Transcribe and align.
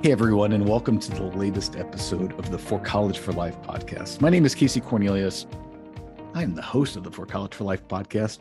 Hey, 0.00 0.12
everyone, 0.12 0.52
and 0.52 0.68
welcome 0.68 1.00
to 1.00 1.10
the 1.10 1.24
latest 1.24 1.74
episode 1.74 2.32
of 2.38 2.52
the 2.52 2.58
For 2.58 2.78
College 2.78 3.18
for 3.18 3.32
Life 3.32 3.60
podcast. 3.62 4.20
My 4.20 4.30
name 4.30 4.46
is 4.46 4.54
Casey 4.54 4.80
Cornelius. 4.80 5.48
I 6.34 6.44
am 6.44 6.54
the 6.54 6.62
host 6.62 6.94
of 6.94 7.02
the 7.02 7.10
For 7.10 7.26
College 7.26 7.52
for 7.52 7.64
Life 7.64 7.88
podcast, 7.88 8.38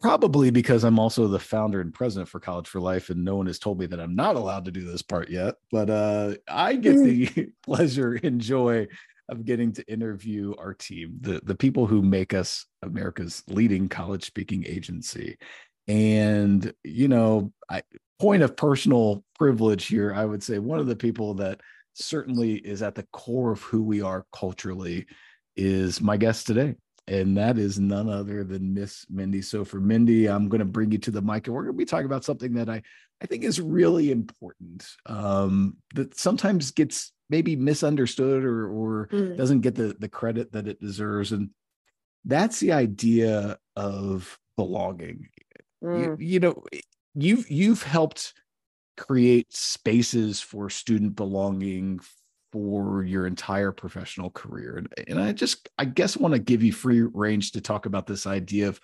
probably 0.00 0.50
because 0.50 0.84
I'm 0.84 1.00
also 1.00 1.26
the 1.26 1.40
founder 1.40 1.80
and 1.80 1.92
president 1.92 2.28
for 2.28 2.38
College 2.38 2.68
for 2.68 2.80
Life, 2.80 3.10
and 3.10 3.24
no 3.24 3.34
one 3.34 3.46
has 3.46 3.58
told 3.58 3.80
me 3.80 3.86
that 3.86 3.98
I'm 3.98 4.14
not 4.14 4.36
allowed 4.36 4.66
to 4.66 4.70
do 4.70 4.84
this 4.84 5.02
part 5.02 5.30
yet. 5.30 5.56
But 5.72 5.90
uh, 5.90 6.34
I 6.46 6.76
get 6.76 6.94
the 6.94 7.48
pleasure 7.64 8.12
and 8.22 8.40
joy 8.40 8.86
of 9.28 9.44
getting 9.44 9.72
to 9.72 9.92
interview 9.92 10.54
our 10.58 10.74
team, 10.74 11.18
the, 11.22 11.40
the 11.42 11.56
people 11.56 11.88
who 11.88 12.02
make 12.02 12.32
us 12.32 12.66
America's 12.82 13.42
leading 13.48 13.88
college 13.88 14.24
speaking 14.24 14.64
agency. 14.64 15.38
And, 15.86 16.72
you 16.82 17.08
know, 17.08 17.52
I 17.68 17.82
point 18.18 18.42
of 18.42 18.56
personal 18.56 19.24
privilege 19.38 19.86
here, 19.86 20.14
I 20.14 20.24
would 20.24 20.42
say 20.42 20.58
one 20.58 20.78
of 20.78 20.86
the 20.86 20.96
people 20.96 21.34
that 21.34 21.60
certainly 21.94 22.54
is 22.54 22.82
at 22.82 22.94
the 22.94 23.06
core 23.12 23.52
of 23.52 23.62
who 23.62 23.82
we 23.82 24.02
are 24.02 24.26
culturally 24.32 25.06
is 25.56 26.00
my 26.00 26.16
guest 26.16 26.46
today. 26.46 26.74
And 27.06 27.36
that 27.36 27.58
is 27.58 27.78
none 27.78 28.08
other 28.08 28.44
than 28.44 28.72
Miss 28.72 29.04
Mindy. 29.10 29.42
So 29.42 29.64
for 29.64 29.78
Mindy, 29.78 30.26
I'm 30.26 30.48
going 30.48 30.60
to 30.60 30.64
bring 30.64 30.90
you 30.90 30.98
to 30.98 31.10
the 31.10 31.20
mic 31.20 31.46
and 31.46 31.54
we're 31.54 31.64
going 31.64 31.74
to 31.74 31.78
be 31.78 31.84
talking 31.84 32.06
about 32.06 32.24
something 32.24 32.54
that 32.54 32.70
I, 32.70 32.82
I 33.22 33.26
think 33.26 33.44
is 33.44 33.60
really 33.60 34.10
important 34.10 34.86
um, 35.06 35.76
that 35.94 36.18
sometimes 36.18 36.70
gets 36.70 37.12
maybe 37.28 37.56
misunderstood 37.56 38.44
or, 38.44 38.68
or 38.68 39.08
mm. 39.08 39.36
doesn't 39.36 39.60
get 39.60 39.74
the, 39.74 39.94
the 39.98 40.08
credit 40.08 40.52
that 40.52 40.66
it 40.66 40.80
deserves. 40.80 41.32
And 41.32 41.50
that's 42.24 42.58
the 42.58 42.72
idea 42.72 43.58
of 43.76 44.38
belonging. 44.56 45.28
Mm. 45.84 46.18
You, 46.18 46.26
you 46.26 46.40
know, 46.40 46.64
you've 47.14 47.50
you've 47.50 47.82
helped 47.82 48.34
create 48.96 49.52
spaces 49.54 50.40
for 50.40 50.70
student 50.70 51.16
belonging 51.16 52.00
for 52.52 53.02
your 53.02 53.26
entire 53.26 53.72
professional 53.72 54.30
career 54.30 54.76
and, 54.76 55.08
and 55.08 55.20
i 55.20 55.32
just 55.32 55.68
i 55.78 55.84
guess 55.84 56.16
want 56.16 56.32
to 56.32 56.38
give 56.38 56.62
you 56.62 56.72
free 56.72 57.02
range 57.02 57.50
to 57.50 57.60
talk 57.60 57.86
about 57.86 58.06
this 58.06 58.28
idea 58.28 58.68
of 58.68 58.80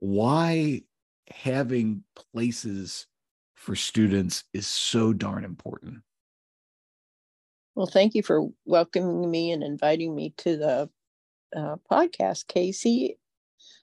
why 0.00 0.82
having 1.30 2.02
places 2.32 3.06
for 3.54 3.76
students 3.76 4.42
is 4.52 4.66
so 4.66 5.12
darn 5.12 5.44
important 5.44 5.98
well 7.76 7.86
thank 7.86 8.16
you 8.16 8.24
for 8.24 8.48
welcoming 8.64 9.30
me 9.30 9.52
and 9.52 9.62
inviting 9.62 10.16
me 10.16 10.34
to 10.36 10.56
the 10.56 10.90
uh, 11.56 11.76
podcast 11.88 12.48
casey 12.48 13.18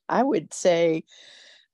i 0.09 0.21
would 0.21 0.53
say 0.53 1.01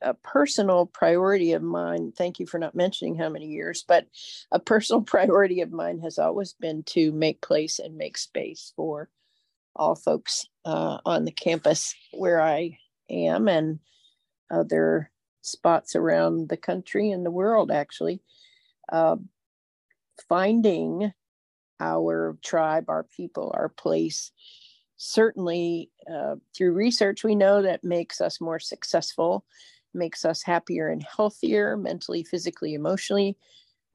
a 0.02 0.14
personal 0.14 0.86
priority 0.86 1.54
of 1.54 1.62
mine, 1.62 2.12
thank 2.16 2.40
you 2.40 2.46
for 2.46 2.60
not 2.60 2.76
mentioning 2.76 3.16
how 3.16 3.30
many 3.30 3.48
years, 3.48 3.84
but 3.88 4.08
a 4.52 4.60
personal 4.60 5.02
priority 5.04 5.62
of 5.62 5.72
mine 5.72 6.00
has 6.00 6.20
always 6.20 6.54
been 6.54 6.84
to 6.84 7.12
make 7.12 7.42
place 7.42 7.80
and 7.80 7.98
make 7.98 8.18
space 8.18 8.74
for 8.76 9.10
all 9.76 9.96
folks 9.96 10.46
uh, 10.64 11.00
on 11.06 11.26
the 11.26 11.32
campus 11.32 11.94
where 12.12 12.42
I 12.42 12.78
am 13.10 13.48
and 13.48 13.80
other 14.50 15.12
spots 15.42 15.96
around 15.96 16.50
the 16.50 16.58
country 16.58 17.12
and 17.12 17.26
the 17.26 17.32
world, 17.32 17.72
actually. 17.72 18.22
Uh, 18.92 19.18
finding 20.30 21.12
our 21.80 22.38
tribe, 22.44 22.86
our 22.90 23.04
people, 23.04 23.54
our 23.56 23.70
place. 23.70 24.32
Certainly, 24.98 25.92
uh, 26.12 26.36
through 26.56 26.72
research, 26.72 27.24
we 27.24 27.36
know 27.36 27.62
that 27.62 27.84
makes 27.84 28.22
us 28.22 28.40
more 28.40 28.60
successful 28.60 29.44
makes 29.96 30.26
us 30.26 30.44
happier 30.44 30.90
and 30.90 31.04
healthier 31.04 31.78
mentally, 31.78 32.24
physically, 32.24 32.74
emotionally, 32.74 33.38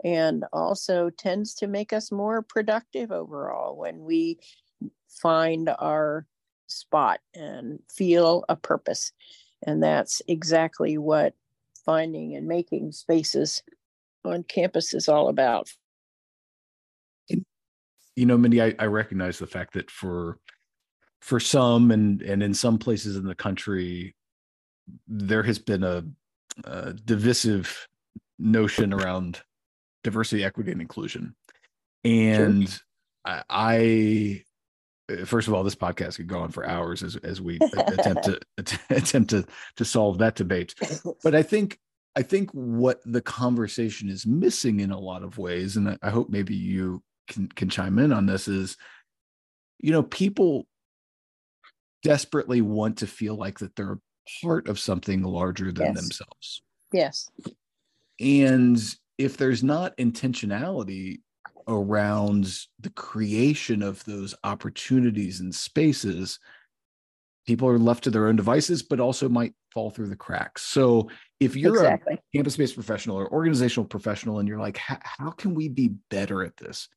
and 0.04 0.44
also 0.52 1.10
tends 1.10 1.54
to 1.54 1.66
make 1.66 1.92
us 1.92 2.10
more 2.10 2.42
productive 2.42 3.12
overall 3.12 3.76
when 3.76 4.00
we 4.00 4.38
find 5.08 5.68
our 5.78 6.26
spot 6.66 7.20
and 7.34 7.80
feel 7.90 8.44
a 8.48 8.56
purpose. 8.56 9.12
And 9.66 9.82
that's 9.82 10.22
exactly 10.26 10.96
what 10.96 11.34
finding 11.84 12.34
and 12.34 12.46
making 12.46 12.92
spaces 12.92 13.62
on 14.24 14.42
campus 14.44 14.94
is 14.94 15.08
all 15.08 15.28
about. 15.28 15.70
You 18.16 18.26
know, 18.26 18.36
Mindy, 18.36 18.62
I, 18.62 18.74
I 18.78 18.86
recognize 18.86 19.38
the 19.38 19.46
fact 19.46 19.74
that 19.74 19.90
for 19.90 20.38
for 21.20 21.38
some 21.38 21.90
and 21.90 22.22
and 22.22 22.42
in 22.42 22.54
some 22.54 22.78
places 22.78 23.16
in 23.16 23.24
the 23.24 23.34
country 23.34 24.14
there 25.06 25.42
has 25.42 25.58
been 25.58 25.84
a, 25.84 26.04
a 26.64 26.92
divisive 26.92 27.88
notion 28.38 28.92
around 28.92 29.42
diversity, 30.02 30.44
equity, 30.44 30.72
and 30.72 30.80
inclusion. 30.80 31.34
And 32.04 32.68
sure. 32.68 32.78
I, 33.24 34.44
I, 35.08 35.24
first 35.24 35.48
of 35.48 35.54
all, 35.54 35.62
this 35.62 35.74
podcast 35.74 36.16
could 36.16 36.26
go 36.26 36.40
on 36.40 36.50
for 36.50 36.66
hours 36.66 37.02
as 37.02 37.16
as 37.16 37.40
we 37.40 37.58
attempt 37.72 38.24
to 38.24 38.40
attempt 38.90 39.30
to 39.30 39.44
to 39.76 39.84
solve 39.84 40.18
that 40.18 40.36
debate. 40.36 40.74
But 41.22 41.34
I 41.34 41.42
think 41.42 41.78
I 42.16 42.22
think 42.22 42.50
what 42.52 43.00
the 43.04 43.20
conversation 43.20 44.08
is 44.08 44.26
missing 44.26 44.80
in 44.80 44.90
a 44.90 44.98
lot 44.98 45.22
of 45.22 45.38
ways, 45.38 45.76
and 45.76 45.98
I 46.02 46.10
hope 46.10 46.30
maybe 46.30 46.54
you 46.54 47.02
can 47.28 47.48
can 47.48 47.68
chime 47.68 47.98
in 47.98 48.12
on 48.12 48.26
this, 48.26 48.48
is 48.48 48.76
you 49.78 49.92
know 49.92 50.02
people 50.02 50.66
desperately 52.02 52.62
want 52.62 52.98
to 52.98 53.06
feel 53.06 53.36
like 53.36 53.58
that 53.58 53.76
they're 53.76 53.98
part 54.42 54.68
of 54.68 54.78
something 54.78 55.22
larger 55.22 55.72
than 55.72 55.94
yes. 55.94 56.00
themselves. 56.00 56.62
Yes. 56.92 57.30
And 58.18 58.78
if 59.18 59.36
there's 59.36 59.62
not 59.62 59.96
intentionality 59.96 61.20
around 61.68 62.58
the 62.80 62.90
creation 62.90 63.82
of 63.82 64.04
those 64.04 64.34
opportunities 64.44 65.40
and 65.40 65.54
spaces, 65.54 66.38
people 67.46 67.68
are 67.68 67.78
left 67.78 68.04
to 68.04 68.10
their 68.10 68.26
own 68.28 68.36
devices, 68.36 68.82
but 68.82 69.00
also 69.00 69.28
might 69.28 69.54
fall 69.72 69.90
through 69.90 70.08
the 70.08 70.16
cracks. 70.16 70.62
So 70.62 71.10
if 71.38 71.54
you're 71.54 71.76
exactly. 71.76 72.14
a 72.14 72.36
campus-based 72.36 72.74
professional 72.74 73.16
or 73.16 73.32
organizational 73.32 73.86
professional 73.86 74.40
and 74.40 74.48
you're 74.48 74.58
like, 74.58 74.76
how 74.78 75.30
can 75.30 75.54
we 75.54 75.68
be 75.68 75.92
better 76.10 76.42
at 76.42 76.56
this? 76.56 76.88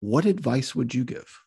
What 0.00 0.24
advice 0.24 0.74
would 0.74 0.94
you 0.94 1.04
give? 1.04 1.40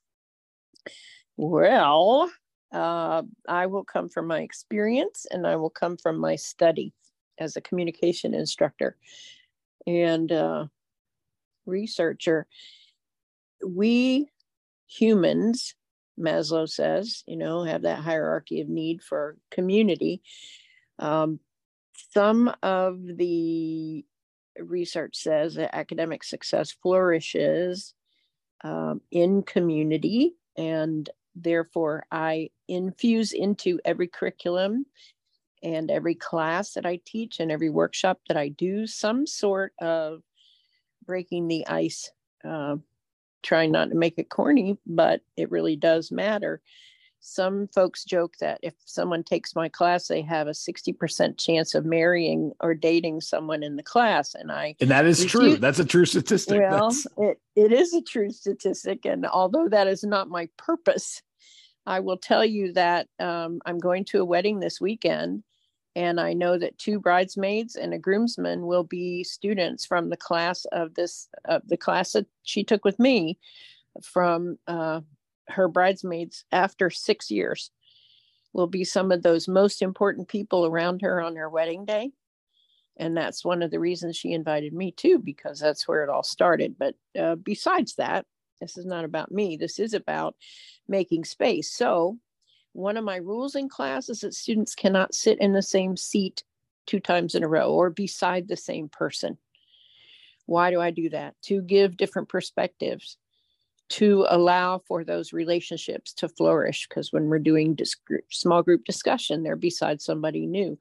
Well, 1.38 2.29
uh, 2.72 3.24
I 3.47 3.66
will 3.66 3.84
come 3.84 4.09
from 4.09 4.28
my 4.28 4.41
experience 4.41 5.25
and 5.31 5.47
I 5.47 5.56
will 5.56 5.69
come 5.69 5.97
from 5.97 6.18
my 6.18 6.35
study 6.35 6.94
as 7.40 7.56
a 7.56 7.62
communication 7.62 8.34
instructor 8.34 8.97
and 9.88 10.31
uh, 10.31 10.66
researcher. 11.66 12.47
We 13.66 14.29
humans, 14.88 15.75
Maslow 16.19 16.68
says, 16.69 17.24
you 17.28 17.38
know, 17.38 17.63
have 17.63 17.84
that 17.84 18.00
hierarchy 18.00 18.62
of 18.62 18.69
need 18.69 19.02
for 19.02 19.38
community. 19.52 20.22
Um, 21.00 21.40
some 22.12 22.53
of 22.62 23.00
the 23.03 24.06
research 24.58 25.16
says 25.16 25.56
that 25.56 25.75
academic 25.75 26.24
success 26.24 26.72
flourishes 26.72 27.94
um, 28.63 29.02
in 29.12 29.44
community 29.44 30.35
and 30.58 31.09
Therefore, 31.41 32.05
I 32.11 32.50
infuse 32.67 33.31
into 33.33 33.79
every 33.85 34.07
curriculum 34.07 34.85
and 35.63 35.89
every 35.91 36.16
class 36.16 36.73
that 36.73 36.85
I 36.85 37.00
teach 37.05 37.39
and 37.39 37.51
every 37.51 37.69
workshop 37.69 38.19
that 38.27 38.38
I 38.38 38.50
do 38.50 38.88
some 38.88 39.27
sort 39.27 39.73
of 39.79 40.22
breaking 41.05 41.47
the 41.47 41.67
ice. 41.67 42.11
Uh, 42.44 42.78
trying 43.41 43.72
not 43.72 43.89
to 43.89 43.95
make 43.95 44.16
it 44.17 44.29
corny, 44.29 44.78
but 44.85 45.22
it 45.38 45.49
really 45.49 45.75
does 45.75 46.11
matter. 46.11 46.61
Some 47.22 47.67
folks 47.67 48.05
joke 48.05 48.35
that 48.39 48.59
if 48.63 48.73
someone 48.85 49.23
takes 49.23 49.55
my 49.55 49.67
class, 49.69 50.07
they 50.07 50.22
have 50.22 50.47
a 50.47 50.51
60% 50.51 51.38
chance 51.38 51.75
of 51.75 51.85
marrying 51.85 52.53
or 52.61 52.73
dating 52.73 53.22
someone 53.22 53.61
in 53.61 53.75
the 53.75 53.83
class. 53.83 54.35
And 54.35 54.51
I 54.51 54.75
And 54.79 54.89
that 54.89 55.05
is 55.05 55.23
refuse- 55.23 55.31
true. 55.31 55.57
That's 55.57 55.79
a 55.79 55.85
true 55.85 56.05
statistic. 56.05 56.59
Well, 56.61 56.93
it, 57.17 57.40
it 57.55 57.72
is 57.73 57.93
a 57.93 58.02
true 58.02 58.29
statistic. 58.31 59.05
And 59.05 59.25
although 59.25 59.67
that 59.69 59.87
is 59.87 60.03
not 60.03 60.29
my 60.29 60.47
purpose, 60.58 61.22
I 61.90 62.00
will 62.02 62.18
tell 62.18 62.46
you 62.46 62.72
that 62.74 63.08
um, 63.20 63.62
I'm 63.66 63.80
going 63.80 64.06
to 64.06 64.22
a 64.22 64.26
wedding 64.26 64.59
this 64.59 64.80
weekend, 64.80 65.44
and 65.96 66.20
I 66.20 66.34
know 66.34 66.56
that 66.56 66.78
two 66.78 67.00
bridesmaids 67.00 67.76
and 67.76 67.96
a 67.96 67.97
groomsman 67.97 68.68
will 68.68 68.84
be 68.84 69.24
students 69.24 69.88
from 69.88 70.09
the 70.09 70.16
class 70.16 70.66
of 70.66 70.94
this, 70.94 71.28
of 71.46 71.68
the 71.68 71.78
class 71.78 72.12
that 72.12 72.28
she 72.44 72.64
took 72.64 72.86
with 72.86 73.00
me 73.00 73.40
from 74.03 74.59
uh, 74.68 75.02
her 75.47 75.68
bridesmaids 75.68 76.46
after 76.52 76.91
six 76.91 77.32
years. 77.32 77.72
Will 78.53 78.68
be 78.68 78.84
some 78.84 79.12
of 79.12 79.24
those 79.24 79.47
most 79.47 79.82
important 79.82 80.28
people 80.28 80.68
around 80.68 81.02
her 81.02 81.20
on 81.20 81.36
her 81.38 81.50
wedding 81.50 81.86
day. 81.86 82.12
And 82.97 83.18
that's 83.18 83.44
one 83.44 83.64
of 83.64 83.72
the 83.72 83.80
reasons 83.80 84.16
she 84.16 84.34
invited 84.34 84.74
me 84.74 84.91
too, 84.91 85.18
because 85.18 85.59
that's 85.59 85.88
where 85.88 86.03
it 86.03 86.09
all 86.09 86.24
started. 86.24 86.76
But 86.78 86.94
uh, 87.20 87.36
besides 87.36 87.96
that, 87.96 88.28
this 88.59 88.78
is 88.78 88.85
not 88.85 89.06
about 89.06 89.32
me. 89.32 89.58
This 89.58 89.79
is 89.79 89.94
about 89.94 90.35
making 90.88 91.26
space. 91.26 91.72
So, 91.72 92.17
one 92.73 92.97
of 92.97 93.03
my 93.03 93.17
rules 93.17 93.56
in 93.56 93.67
class 93.67 94.09
is 94.09 94.20
that 94.22 94.34
students 94.34 94.76
cannot 94.76 95.16
sit 95.16 95.40
in 95.40 95.53
the 95.53 95.61
same 95.61 95.97
seat 95.97 96.44
two 96.85 97.00
times 97.00 97.35
in 97.35 97.44
a 97.44 97.47
row 97.47 97.72
or 97.72 97.90
beside 97.90 98.47
the 98.47 98.58
same 98.58 98.90
person. 98.90 99.38
Why 100.46 100.72
do 100.72 100.79
I 100.79 100.91
do 100.91 101.09
that? 101.09 101.35
To 101.44 101.61
give 101.61 101.97
different 101.97 102.29
perspectives, 102.29 103.17
to 103.90 104.26
allow 104.29 104.79
for 104.88 105.03
those 105.03 105.34
relationships 105.34 106.14
to 106.14 106.29
flourish. 106.29 106.88
Because 106.88 107.12
when 107.12 107.26
we're 107.26 107.40
doing 107.40 107.78
small 108.32 108.64
group 108.64 108.85
discussion, 108.85 109.44
they're 109.44 109.55
beside 109.55 110.02
somebody 110.02 110.46
new. 110.46 110.78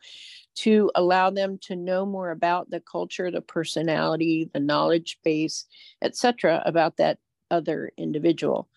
To 0.57 0.91
allow 0.95 1.31
them 1.31 1.59
to 1.63 1.77
know 1.77 2.05
more 2.05 2.31
about 2.31 2.71
the 2.71 2.81
culture, 2.81 3.31
the 3.31 3.41
personality, 3.41 4.51
the 4.53 4.61
knowledge 4.61 5.19
base, 5.23 5.67
etc., 6.03 6.63
about 6.65 6.97
that 6.99 7.19
other 7.51 7.93
individual 7.97 8.69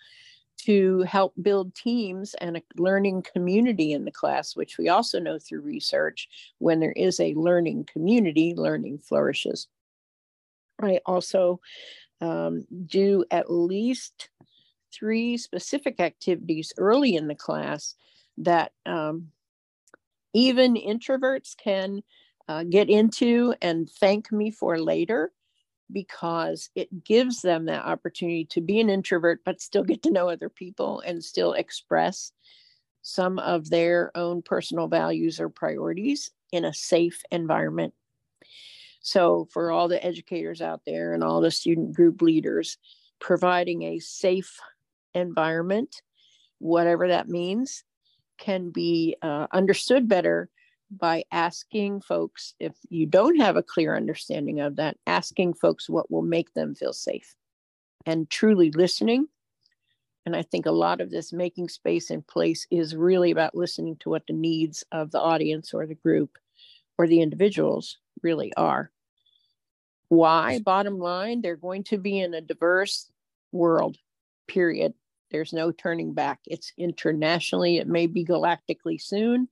to 0.57 1.01
help 1.01 1.33
build 1.41 1.73
teams 1.73 2.35
and 2.35 2.57
a 2.57 2.61
learning 2.77 3.23
community 3.23 3.93
in 3.93 4.05
the 4.05 4.11
class, 4.11 4.55
which 4.55 4.77
we 4.77 4.89
also 4.89 5.19
know 5.19 5.39
through 5.39 5.61
research 5.61 6.29
when 6.59 6.79
there 6.79 6.91
is 6.91 7.19
a 7.19 7.33
learning 7.33 7.87
community, 7.91 8.53
learning 8.55 8.99
flourishes. 8.99 9.67
I 10.79 10.99
also 11.05 11.59
um, 12.19 12.65
do 12.85 13.25
at 13.31 13.51
least 13.51 14.29
three 14.93 15.37
specific 15.37 15.99
activities 15.99 16.73
early 16.77 17.15
in 17.15 17.27
the 17.27 17.35
class 17.35 17.95
that 18.37 18.71
um, 18.85 19.31
even 20.33 20.75
introverts 20.75 21.57
can 21.57 22.03
uh, 22.47 22.63
get 22.63 22.89
into 22.89 23.55
and 23.61 23.89
thank 23.89 24.31
me 24.31 24.51
for 24.51 24.77
later 24.77 25.31
because 25.91 26.69
it 26.75 27.03
gives 27.03 27.41
them 27.41 27.65
that 27.65 27.85
opportunity 27.85 28.45
to 28.45 28.61
be 28.61 28.79
an 28.79 28.89
introvert 28.89 29.39
but 29.45 29.61
still 29.61 29.83
get 29.83 30.01
to 30.03 30.11
know 30.11 30.29
other 30.29 30.49
people 30.49 31.01
and 31.05 31.23
still 31.23 31.53
express 31.53 32.31
some 33.01 33.39
of 33.39 33.69
their 33.69 34.15
own 34.15 34.41
personal 34.41 34.87
values 34.87 35.39
or 35.39 35.49
priorities 35.49 36.31
in 36.51 36.65
a 36.65 36.73
safe 36.73 37.21
environment. 37.31 37.93
So, 39.01 39.47
for 39.51 39.71
all 39.71 39.87
the 39.87 40.03
educators 40.05 40.61
out 40.61 40.81
there 40.85 41.13
and 41.13 41.23
all 41.23 41.41
the 41.41 41.49
student 41.49 41.95
group 41.95 42.21
leaders, 42.21 42.77
providing 43.19 43.81
a 43.81 43.99
safe 43.99 44.59
environment, 45.15 46.03
whatever 46.59 47.07
that 47.07 47.27
means, 47.27 47.83
can 48.37 48.69
be 48.69 49.15
uh, 49.21 49.47
understood 49.51 50.07
better 50.07 50.49
by 50.91 51.23
asking 51.31 52.01
folks, 52.01 52.53
if 52.59 52.73
you 52.89 53.05
don't 53.05 53.39
have 53.39 53.55
a 53.55 53.63
clear 53.63 53.95
understanding 53.95 54.59
of 54.59 54.75
that, 54.75 54.97
asking 55.07 55.53
folks 55.53 55.89
what 55.89 56.11
will 56.11 56.21
make 56.21 56.53
them 56.53 56.75
feel 56.75 56.93
safe 56.93 57.35
and 58.05 58.29
truly 58.29 58.71
listening. 58.71 59.27
And 60.25 60.35
I 60.35 60.43
think 60.43 60.65
a 60.65 60.71
lot 60.71 61.01
of 61.01 61.09
this 61.09 61.33
making 61.33 61.69
space 61.69 62.11
in 62.11 62.21
place 62.21 62.67
is 62.69 62.95
really 62.95 63.31
about 63.31 63.55
listening 63.55 63.95
to 64.01 64.09
what 64.09 64.23
the 64.27 64.33
needs 64.33 64.83
of 64.91 65.11
the 65.11 65.19
audience 65.19 65.73
or 65.73 65.87
the 65.87 65.95
group 65.95 66.37
or 66.97 67.07
the 67.07 67.21
individuals 67.21 67.97
really 68.21 68.53
are. 68.55 68.91
Why? 70.09 70.59
Bottom 70.59 70.99
line, 70.99 71.41
they're 71.41 71.55
going 71.55 71.85
to 71.85 71.97
be 71.97 72.19
in 72.19 72.33
a 72.33 72.41
diverse 72.41 73.09
world, 73.51 73.97
period. 74.47 74.93
There's 75.31 75.53
no 75.53 75.71
turning 75.71 76.13
back. 76.13 76.39
It's 76.45 76.73
internationally, 76.77 77.77
it 77.77 77.87
may 77.87 78.07
be 78.07 78.25
galactically 78.25 79.01
soon 79.01 79.47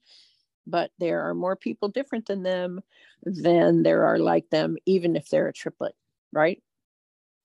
but 0.69 0.91
there 0.99 1.27
are 1.29 1.33
more 1.33 1.55
people 1.55 1.89
different 1.89 2.25
than 2.25 2.43
them 2.43 2.81
than 3.23 3.83
there 3.83 4.05
are 4.05 4.19
like 4.19 4.49
them, 4.49 4.77
even 4.85 5.15
if 5.15 5.29
they're 5.29 5.47
a 5.47 5.53
triplet, 5.53 5.95
right? 6.31 6.61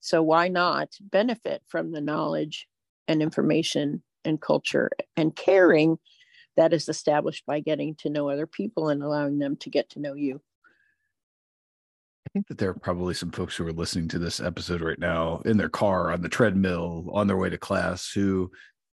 So 0.01 0.23
why 0.23 0.49
not 0.49 0.91
benefit 1.01 1.63
from 1.67 1.93
the 1.93 2.01
knowledge 2.01 2.69
and 3.09 3.23
information 3.23 4.03
and 4.25 4.41
culture 4.41 4.91
and 5.17 5.35
caring 5.35 5.99
that 6.57 6.73
is 6.73 6.89
established 6.89 7.45
by 7.47 7.61
getting 7.61 7.95
to 7.97 8.11
know 8.11 8.29
other 8.29 8.47
people 8.47 8.89
and 8.89 9.03
allowing 9.03 9.39
them 9.39 9.57
to 9.57 9.71
get 9.71 9.91
to 9.91 10.01
know 10.01 10.15
you? 10.15 10.41
I 12.27 12.31
think 12.33 12.49
that 12.49 12.59
there 12.59 12.71
are 12.71 12.75
probably 12.75 13.15
some 13.15 13.31
folks 13.31 13.57
who 13.57 13.67
are 13.67 13.73
listening 13.73 14.09
to 14.09 14.19
this 14.19 14.41
episode 14.41 14.81
right 14.81 14.99
now 14.99 15.41
in 15.45 15.57
their 15.57 15.69
car, 15.69 16.13
on 16.13 16.23
the 16.23 16.29
treadmill, 16.29 17.11
on 17.13 17.27
their 17.27 17.37
way 17.37 17.51
to 17.51 17.59
class, 17.59 18.11
who 18.11 18.51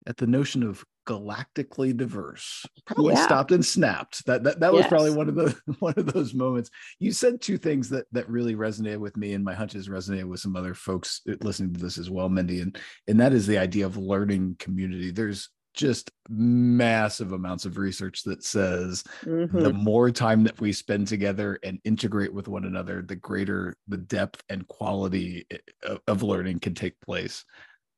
at 0.08 0.16
the 0.16 0.26
notion 0.26 0.62
of 0.62 0.84
galactically 1.06 1.96
diverse 1.96 2.66
probably 2.87 3.14
yeah. 3.14 3.25
stopped 3.25 3.52
and 3.52 3.64
snapped 3.64 4.25
that 4.26 4.43
that, 4.43 4.60
that 4.60 4.72
was 4.72 4.81
yes. 4.81 4.88
probably 4.88 5.14
one 5.14 5.28
of 5.28 5.34
the 5.34 5.56
one 5.78 5.94
of 5.96 6.12
those 6.12 6.34
moments 6.34 6.70
you 6.99 7.12
said 7.12 7.40
two 7.40 7.56
things 7.56 7.88
that 7.88 8.06
that 8.12 8.28
really 8.28 8.55
resonated 8.55 8.99
with 8.99 9.16
me 9.16 9.32
and 9.32 9.44
my 9.44 9.55
hunches 9.55 9.88
resonated 9.88 10.25
with 10.25 10.40
some 10.40 10.56
other 10.56 10.75
folks 10.75 11.22
listening 11.40 11.72
to 11.72 11.81
this 11.81 11.96
as 11.96 12.10
well 12.10 12.28
mindy 12.28 12.60
and 12.60 12.78
and 13.06 13.20
that 13.20 13.32
is 13.32 13.46
the 13.46 13.56
idea 13.56 13.87
of 13.87 13.96
learning 13.96 14.56
community 14.58 15.10
there's 15.10 15.49
just 15.75 16.11
massive 16.28 17.32
amounts 17.32 17.64
of 17.64 17.78
research 17.78 18.25
that 18.25 18.43
says 18.43 19.04
mm-hmm. 19.22 19.62
the 19.62 19.72
more 19.72 20.11
time 20.11 20.43
that 20.43 20.61
we 20.61 20.72
spend 20.72 21.06
together 21.06 21.58
and 21.62 21.78
integrate 21.84 22.34
with 22.34 22.49
one 22.49 22.64
another 22.64 23.00
the 23.00 23.14
greater 23.16 23.76
the 23.87 23.96
depth 23.96 24.43
and 24.49 24.66
quality 24.66 25.46
eh, 25.50 25.96
of 26.06 26.22
learning 26.22 26.58
can 26.58 26.75
take 26.75 27.00
place 27.00 27.44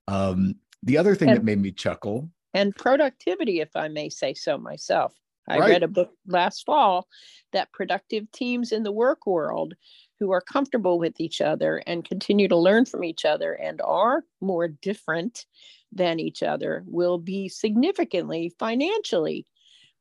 um, 0.09 0.56
the 0.82 0.99
other 0.99 1.15
thing 1.15 1.29
and, 1.29 1.38
that 1.38 1.44
made 1.44 1.61
me 1.61 1.73
chuckle 1.73 2.31
and 2.55 2.75
productivity, 2.75 3.61
if 3.61 3.77
I 3.77 3.88
may 3.88 4.09
say 4.09 4.35
so 4.35 4.59
myself. 4.59 5.15
I 5.49 5.59
right. 5.59 5.71
read 5.71 5.82
a 5.82 5.88
book 5.88 6.12
last 6.27 6.65
fall 6.65 7.09
that 7.53 7.73
productive 7.73 8.31
teams 8.31 8.73
in 8.73 8.82
the 8.82 8.93
work 8.93 9.27
world 9.27 9.75
who 10.19 10.31
are 10.32 10.41
comfortable 10.41 10.99
with 10.99 11.21
each 11.21 11.41
other 11.41 11.82
and 11.87 12.05
continue 12.05 12.47
to 12.49 12.56
learn 12.56 12.85
from 12.85 13.05
each 13.05 13.25
other 13.25 13.55
and 13.55 13.81
are 13.82 14.25
more 14.41 14.69
different 14.69 15.47
than 15.93 16.21
each 16.21 16.43
other 16.43 16.85
will 16.87 17.19
be 17.19 17.49
significantly 17.49 18.55
financially 18.59 19.47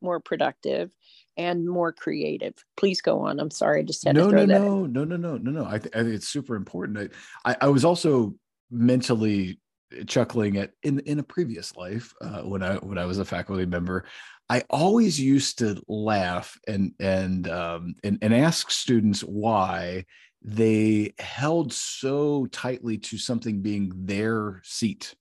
more 0.01 0.19
productive 0.19 0.91
and 1.35 1.67
more 1.67 1.91
creative. 1.91 2.53
Please 2.77 3.01
go 3.01 3.21
on. 3.21 3.39
I'm 3.39 3.49
sorry, 3.49 3.79
I 3.79 3.83
just 3.83 4.03
had 4.03 4.15
no, 4.15 4.25
to 4.25 4.29
throw 4.29 4.45
no, 4.45 4.53
that. 4.53 4.61
No, 4.61 4.85
no, 4.85 5.03
no, 5.03 5.15
no, 5.15 5.37
no, 5.37 5.51
no, 5.51 5.65
I, 5.65 5.79
th- 5.79 5.95
I 5.95 6.03
think 6.03 6.15
it's 6.15 6.27
super 6.27 6.55
important. 6.55 7.11
I, 7.45 7.55
I 7.61 7.67
was 7.69 7.85
also 7.85 8.35
mentally 8.69 9.59
chuckling 10.07 10.57
at 10.57 10.71
in 10.83 10.99
in 11.01 11.19
a 11.19 11.23
previous 11.23 11.75
life 11.75 12.13
uh, 12.21 12.41
when 12.41 12.63
I 12.63 12.75
when 12.75 12.97
I 12.97 13.05
was 13.05 13.19
a 13.19 13.25
faculty 13.25 13.65
member, 13.65 14.05
I 14.49 14.63
always 14.69 15.19
used 15.19 15.59
to 15.59 15.81
laugh 15.87 16.57
and 16.67 16.93
and 16.99 17.49
um, 17.49 17.95
and 18.03 18.17
and 18.21 18.33
ask 18.33 18.71
students 18.71 19.21
why 19.21 20.05
they 20.41 21.13
held 21.19 21.73
so 21.73 22.45
tightly 22.47 22.97
to 22.97 23.17
something 23.17 23.61
being 23.61 23.91
their 23.95 24.61
seat 24.63 25.15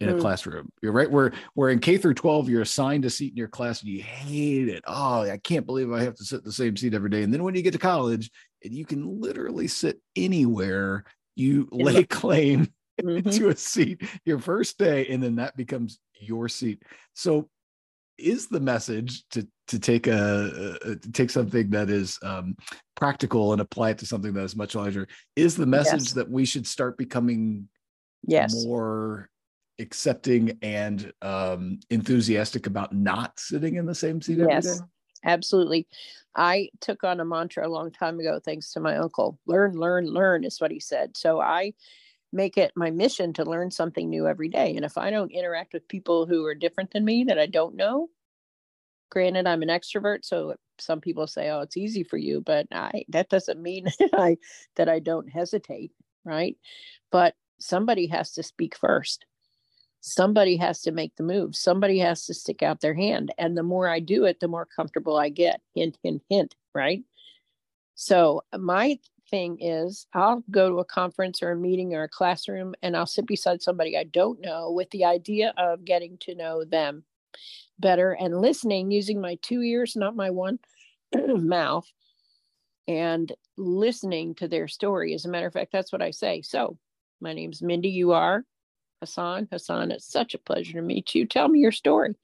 in 0.00 0.08
a 0.08 0.14
mm. 0.14 0.20
classroom. 0.20 0.70
You're 0.82 0.92
right 0.92 1.10
where 1.10 1.32
where 1.54 1.70
in 1.70 1.78
K 1.78 1.96
through 1.96 2.14
12 2.14 2.48
you're 2.48 2.62
assigned 2.62 3.04
a 3.04 3.10
seat 3.10 3.32
in 3.32 3.36
your 3.36 3.48
class 3.48 3.80
and 3.80 3.90
you 3.90 4.02
hate 4.02 4.68
it. 4.68 4.82
Oh, 4.86 5.22
I 5.22 5.38
can't 5.38 5.66
believe 5.66 5.92
I 5.92 6.02
have 6.02 6.16
to 6.16 6.24
sit 6.24 6.40
in 6.40 6.44
the 6.44 6.52
same 6.52 6.76
seat 6.76 6.94
every 6.94 7.10
day. 7.10 7.22
And 7.22 7.32
then 7.32 7.44
when 7.44 7.54
you 7.54 7.62
get 7.62 7.72
to 7.72 7.78
college, 7.78 8.30
you 8.62 8.84
can 8.84 9.20
literally 9.20 9.68
sit 9.68 10.00
anywhere 10.16 11.04
you 11.36 11.68
lay 11.70 12.04
claim 12.04 12.68
mm-hmm. 13.02 13.30
to 13.30 13.48
a 13.48 13.56
seat 13.56 14.02
your 14.24 14.38
first 14.38 14.78
day, 14.78 15.06
and 15.08 15.22
then 15.22 15.36
that 15.36 15.56
becomes 15.56 15.98
your 16.20 16.48
seat. 16.48 16.82
So, 17.14 17.48
is 18.18 18.48
the 18.48 18.60
message 18.60 19.28
to 19.30 19.46
to 19.68 19.78
take 19.78 20.06
a, 20.06 20.78
to 21.02 21.12
take 21.12 21.30
something 21.30 21.70
that 21.70 21.90
is 21.90 22.18
um, 22.22 22.56
practical 22.94 23.52
and 23.52 23.60
apply 23.60 23.90
it 23.90 23.98
to 23.98 24.06
something 24.06 24.32
that 24.34 24.44
is 24.44 24.56
much 24.56 24.74
larger? 24.74 25.08
Is 25.34 25.56
the 25.56 25.66
message 25.66 26.02
yes. 26.02 26.12
that 26.12 26.30
we 26.30 26.44
should 26.44 26.66
start 26.66 26.96
becoming 26.96 27.68
yes 28.26 28.64
more 28.64 29.28
accepting 29.78 30.58
and 30.62 31.12
um, 31.22 31.78
enthusiastic 31.90 32.66
about 32.66 32.94
not 32.94 33.38
sitting 33.38 33.76
in 33.76 33.86
the 33.86 33.94
same 33.94 34.20
seat 34.22 34.40
every 34.40 34.52
yes. 34.52 34.78
day? 34.78 34.84
Absolutely. 35.24 35.86
I 36.34 36.68
took 36.80 37.02
on 37.04 37.20
a 37.20 37.24
mantra 37.24 37.66
a 37.66 37.68
long 37.68 37.90
time 37.90 38.20
ago, 38.20 38.40
thanks 38.42 38.72
to 38.72 38.80
my 38.80 38.96
uncle. 38.96 39.38
Learn, 39.46 39.72
learn, 39.72 40.06
learn 40.06 40.44
is 40.44 40.60
what 40.60 40.70
he 40.70 40.80
said. 40.80 41.16
So 41.16 41.40
I 41.40 41.72
make 42.36 42.58
it 42.58 42.72
my 42.76 42.90
mission 42.90 43.32
to 43.32 43.44
learn 43.44 43.70
something 43.70 44.08
new 44.08 44.28
every 44.28 44.48
day. 44.48 44.76
And 44.76 44.84
if 44.84 44.98
I 44.98 45.10
don't 45.10 45.32
interact 45.32 45.72
with 45.72 45.88
people 45.88 46.26
who 46.26 46.44
are 46.44 46.54
different 46.54 46.90
than 46.92 47.04
me 47.04 47.24
that 47.24 47.38
I 47.38 47.46
don't 47.46 47.74
know, 47.74 48.10
granted 49.10 49.46
I'm 49.46 49.62
an 49.62 49.68
extrovert, 49.68 50.24
so 50.24 50.54
some 50.78 51.00
people 51.00 51.26
say, 51.26 51.48
"Oh, 51.50 51.60
it's 51.60 51.76
easy 51.76 52.04
for 52.04 52.18
you," 52.18 52.42
but 52.42 52.66
I 52.70 53.04
that 53.08 53.30
doesn't 53.30 53.62
mean 53.62 53.84
that 53.98 54.10
I 54.12 54.36
that 54.76 54.88
I 54.88 54.98
don't 54.98 55.28
hesitate, 55.28 55.92
right? 56.24 56.56
But 57.10 57.34
somebody 57.58 58.06
has 58.08 58.32
to 58.32 58.42
speak 58.42 58.76
first. 58.76 59.24
Somebody 60.00 60.56
has 60.58 60.82
to 60.82 60.92
make 60.92 61.16
the 61.16 61.24
move. 61.24 61.56
Somebody 61.56 61.98
has 61.98 62.26
to 62.26 62.34
stick 62.34 62.62
out 62.62 62.80
their 62.80 62.94
hand. 62.94 63.32
And 63.38 63.56
the 63.56 63.62
more 63.64 63.88
I 63.88 63.98
do 63.98 64.24
it, 64.24 64.38
the 64.38 64.46
more 64.46 64.66
comfortable 64.66 65.16
I 65.16 65.30
get. 65.30 65.60
Hint, 65.74 65.98
hint, 66.02 66.22
hint, 66.28 66.54
right? 66.74 67.02
So 67.96 68.42
uh, 68.52 68.58
my 68.58 68.98
thing 69.30 69.58
is 69.60 70.06
I'll 70.14 70.42
go 70.50 70.68
to 70.68 70.78
a 70.78 70.84
conference 70.84 71.42
or 71.42 71.52
a 71.52 71.56
meeting 71.56 71.94
or 71.94 72.04
a 72.04 72.08
classroom 72.08 72.74
and 72.82 72.96
I'll 72.96 73.06
sit 73.06 73.26
beside 73.26 73.62
somebody 73.62 73.96
I 73.96 74.04
don't 74.04 74.40
know 74.40 74.70
with 74.70 74.90
the 74.90 75.04
idea 75.04 75.52
of 75.56 75.84
getting 75.84 76.18
to 76.18 76.34
know 76.34 76.64
them 76.64 77.04
better 77.78 78.12
and 78.12 78.40
listening 78.40 78.90
using 78.90 79.20
my 79.20 79.36
two 79.42 79.62
ears, 79.62 79.96
not 79.96 80.16
my 80.16 80.30
one 80.30 80.58
mouth, 81.14 81.86
and 82.88 83.32
listening 83.56 84.34
to 84.36 84.48
their 84.48 84.68
story. 84.68 85.14
As 85.14 85.24
a 85.24 85.28
matter 85.28 85.46
of 85.46 85.52
fact, 85.52 85.72
that's 85.72 85.92
what 85.92 86.02
I 86.02 86.10
say. 86.10 86.42
So, 86.42 86.78
my 87.20 87.32
name's 87.32 87.62
Mindy. 87.62 87.88
You 87.88 88.12
are 88.12 88.44
Hassan. 89.00 89.48
Hassan, 89.50 89.90
it's 89.90 90.10
such 90.10 90.34
a 90.34 90.38
pleasure 90.38 90.74
to 90.74 90.82
meet 90.82 91.14
you. 91.14 91.26
Tell 91.26 91.48
me 91.48 91.60
your 91.60 91.72
story. 91.72 92.14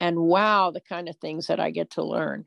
And 0.00 0.18
wow, 0.18 0.70
the 0.70 0.80
kind 0.80 1.08
of 1.08 1.16
things 1.16 1.48
that 1.48 1.60
I 1.60 1.70
get 1.70 1.90
to 1.92 2.04
learn 2.04 2.44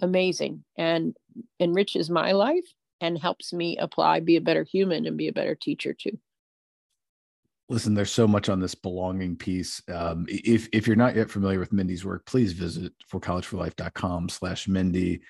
amazing 0.00 0.62
and 0.76 1.16
enriches 1.60 2.10
my 2.10 2.32
life 2.32 2.66
and 3.00 3.18
helps 3.18 3.52
me 3.52 3.76
apply, 3.76 4.20
be 4.20 4.36
a 4.36 4.40
better 4.40 4.64
human, 4.64 5.06
and 5.06 5.16
be 5.16 5.28
a 5.28 5.32
better 5.32 5.54
teacher 5.54 5.92
too. 5.92 6.18
Listen, 7.68 7.94
there's 7.94 8.12
so 8.12 8.28
much 8.28 8.48
on 8.48 8.60
this 8.60 8.76
belonging 8.76 9.36
piece. 9.36 9.82
Um, 9.92 10.26
if 10.28 10.68
if 10.72 10.86
you're 10.86 10.94
not 10.94 11.16
yet 11.16 11.30
familiar 11.30 11.58
with 11.58 11.72
Mindy's 11.72 12.04
work, 12.04 12.24
please 12.24 12.52
visit 12.52 12.92
forcollegeforlife.com 13.12 14.28
slash 14.28 14.68
Mindy. 14.68 15.20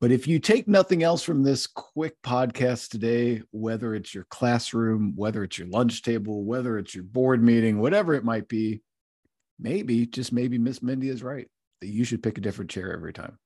But 0.00 0.10
if 0.10 0.26
you 0.26 0.40
take 0.40 0.66
nothing 0.66 1.04
else 1.04 1.22
from 1.22 1.44
this 1.44 1.68
quick 1.68 2.20
podcast 2.24 2.88
today, 2.88 3.42
whether 3.52 3.94
it's 3.94 4.12
your 4.12 4.24
classroom, 4.30 5.12
whether 5.14 5.44
it's 5.44 5.58
your 5.58 5.68
lunch 5.68 6.02
table, 6.02 6.44
whether 6.44 6.76
it's 6.78 6.94
your 6.94 7.04
board 7.04 7.40
meeting, 7.40 7.78
whatever 7.78 8.14
it 8.14 8.24
might 8.24 8.48
be, 8.48 8.82
maybe, 9.60 10.06
just 10.06 10.32
maybe 10.32 10.58
Miss 10.58 10.82
Mindy 10.82 11.08
is 11.08 11.22
right 11.22 11.48
that 11.82 11.88
you 11.88 12.04
should 12.04 12.22
pick 12.22 12.38
a 12.38 12.40
different 12.40 12.70
chair 12.70 12.92
every 12.92 13.12
time. 13.12 13.38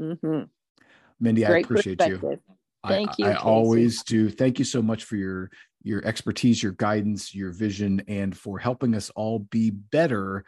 Mm-hmm. 0.00 0.42
Mindy, 1.20 1.44
Great 1.44 1.56
I 1.56 1.60
appreciate 1.60 2.00
you. 2.06 2.38
Thank 2.86 3.10
I, 3.10 3.14
you. 3.18 3.26
I 3.26 3.34
always 3.36 4.02
do. 4.02 4.28
Thank 4.28 4.58
you 4.58 4.64
so 4.64 4.82
much 4.82 5.04
for 5.04 5.16
your 5.16 5.50
your 5.82 6.04
expertise, 6.04 6.62
your 6.62 6.72
guidance, 6.72 7.32
your 7.34 7.52
vision, 7.52 8.02
and 8.08 8.36
for 8.36 8.58
helping 8.58 8.94
us 8.94 9.10
all 9.10 9.38
be 9.38 9.70
better 9.70 10.44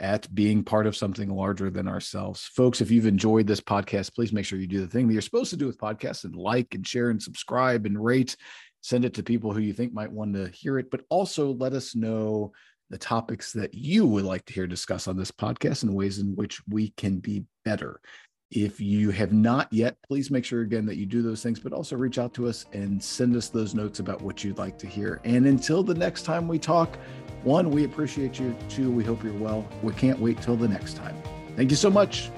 at 0.00 0.32
being 0.34 0.62
part 0.62 0.86
of 0.86 0.96
something 0.96 1.28
larger 1.28 1.70
than 1.70 1.88
ourselves. 1.88 2.48
Folks, 2.54 2.80
if 2.80 2.90
you've 2.90 3.06
enjoyed 3.06 3.46
this 3.46 3.60
podcast, 3.60 4.14
please 4.14 4.32
make 4.32 4.46
sure 4.46 4.58
you 4.58 4.66
do 4.66 4.80
the 4.80 4.86
thing 4.86 5.06
that 5.06 5.12
you're 5.12 5.20
supposed 5.20 5.50
to 5.50 5.56
do 5.56 5.66
with 5.66 5.78
podcasts 5.78 6.24
and 6.24 6.36
like 6.36 6.74
and 6.74 6.86
share 6.86 7.10
and 7.10 7.22
subscribe 7.22 7.84
and 7.84 8.02
rate. 8.02 8.36
Send 8.80 9.04
it 9.04 9.14
to 9.14 9.22
people 9.22 9.52
who 9.52 9.60
you 9.60 9.72
think 9.72 9.92
might 9.92 10.12
want 10.12 10.34
to 10.34 10.48
hear 10.48 10.78
it, 10.78 10.90
but 10.90 11.02
also 11.10 11.52
let 11.52 11.72
us 11.72 11.94
know 11.96 12.52
the 12.90 12.98
topics 12.98 13.52
that 13.52 13.74
you 13.74 14.06
would 14.06 14.24
like 14.24 14.44
to 14.46 14.52
hear 14.52 14.66
discussed 14.66 15.08
on 15.08 15.16
this 15.16 15.32
podcast 15.32 15.82
and 15.82 15.94
ways 15.94 16.18
in 16.18 16.34
which 16.36 16.62
we 16.68 16.90
can 16.96 17.18
be 17.18 17.44
better. 17.64 18.00
If 18.50 18.80
you 18.80 19.10
have 19.10 19.32
not 19.32 19.70
yet, 19.70 19.96
please 20.02 20.30
make 20.30 20.44
sure 20.44 20.62
again 20.62 20.86
that 20.86 20.96
you 20.96 21.04
do 21.04 21.20
those 21.20 21.42
things, 21.42 21.60
but 21.60 21.74
also 21.74 21.96
reach 21.96 22.18
out 22.18 22.32
to 22.34 22.48
us 22.48 22.64
and 22.72 23.02
send 23.02 23.36
us 23.36 23.50
those 23.50 23.74
notes 23.74 23.98
about 23.98 24.22
what 24.22 24.42
you'd 24.42 24.56
like 24.56 24.78
to 24.78 24.86
hear. 24.86 25.20
And 25.24 25.46
until 25.46 25.82
the 25.82 25.94
next 25.94 26.22
time 26.22 26.48
we 26.48 26.58
talk, 26.58 26.96
one, 27.42 27.70
we 27.70 27.84
appreciate 27.84 28.40
you. 28.40 28.56
Two, 28.70 28.90
we 28.90 29.04
hope 29.04 29.22
you're 29.22 29.34
well. 29.34 29.68
We 29.82 29.92
can't 29.92 30.18
wait 30.18 30.40
till 30.40 30.56
the 30.56 30.68
next 30.68 30.96
time. 30.96 31.14
Thank 31.56 31.70
you 31.70 31.76
so 31.76 31.90
much. 31.90 32.30